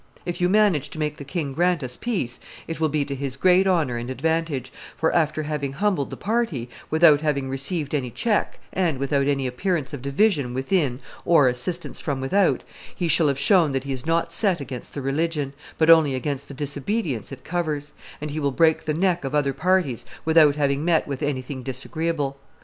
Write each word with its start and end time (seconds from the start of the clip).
If 0.25 0.41
you 0.41 0.49
manage 0.49 0.89
to 0.89 0.97
make 0.97 1.17
the 1.17 1.23
king 1.23 1.53
grant 1.53 1.83
us 1.83 1.95
peace, 1.95 2.39
it 2.67 2.79
will 2.79 2.89
be 2.89 3.05
to 3.05 3.13
his 3.13 3.37
great 3.37 3.67
honor 3.67 3.97
and 3.97 4.09
advantage, 4.09 4.73
for, 4.97 5.13
after 5.13 5.43
having 5.43 5.73
humbled 5.73 6.09
the 6.09 6.17
party, 6.17 6.69
without 6.89 7.21
having 7.21 7.47
received 7.51 7.93
any 7.93 8.09
check, 8.09 8.57
and 8.73 8.97
without 8.97 9.27
any 9.27 9.45
appearance 9.45 9.93
of 9.93 10.01
division 10.01 10.55
within 10.55 11.01
or 11.23 11.47
assistance 11.47 12.01
from 12.01 12.19
without, 12.19 12.63
he 12.95 13.11
will 13.19 13.27
have 13.27 13.37
shown 13.37 13.73
that 13.73 13.83
he 13.83 13.91
is 13.93 14.03
not 14.03 14.31
set 14.31 14.59
against 14.59 14.95
the 14.95 15.03
religion, 15.03 15.53
but 15.77 15.87
only 15.91 16.15
against 16.15 16.47
the 16.47 16.55
disobedience 16.55 17.31
it 17.31 17.43
covers, 17.43 17.93
and 18.19 18.31
he 18.31 18.39
will 18.39 18.49
break 18.49 18.85
the 18.85 18.95
neck 18.95 19.23
of 19.23 19.35
other 19.35 19.53
parties 19.53 20.03
without 20.25 20.55
having 20.55 20.83
met 20.83 21.07
with 21.07 21.21
anything 21.21 21.61
disagreeable. 21.61 22.37